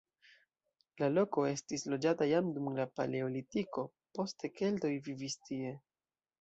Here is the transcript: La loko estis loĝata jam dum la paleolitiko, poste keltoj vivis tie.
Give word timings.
La 1.01 1.09
loko 1.17 1.43
estis 1.49 1.85
loĝata 1.93 2.29
jam 2.33 2.49
dum 2.57 2.71
la 2.79 2.87
paleolitiko, 3.01 3.87
poste 4.21 4.53
keltoj 4.59 4.95
vivis 5.11 5.41
tie. 5.47 5.79